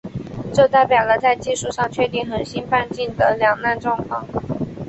[0.51, 4.25] 这代表了在技术上确定恒星半径的两难状况。